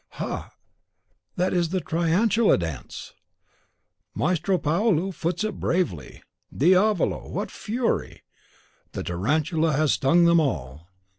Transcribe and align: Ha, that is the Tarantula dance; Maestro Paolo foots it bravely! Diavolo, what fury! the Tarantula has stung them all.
Ha, 0.13 0.51
that 1.35 1.53
is 1.53 1.69
the 1.69 1.79
Tarantula 1.79 2.57
dance; 2.57 3.13
Maestro 4.15 4.57
Paolo 4.57 5.11
foots 5.11 5.43
it 5.43 5.59
bravely! 5.59 6.23
Diavolo, 6.51 7.29
what 7.29 7.51
fury! 7.51 8.23
the 8.93 9.03
Tarantula 9.03 9.73
has 9.73 9.91
stung 9.91 10.25
them 10.25 10.39
all. 10.39 10.87